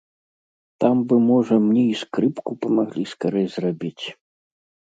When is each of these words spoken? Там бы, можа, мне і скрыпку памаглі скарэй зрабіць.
Там 0.83 1.03
бы, 1.11 1.15
можа, 1.27 1.59
мне 1.67 1.83
і 1.91 1.95
скрыпку 2.01 2.51
памаглі 2.65 3.07
скарэй 3.15 3.47
зрабіць. 3.59 4.05